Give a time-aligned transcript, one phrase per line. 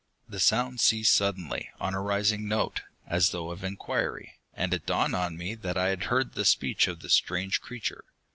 [0.27, 5.15] The sound ceased suddenly, on a rising note, as though of inquiry, and it dawned
[5.15, 8.03] on me that I had heard the speech of this strange creature.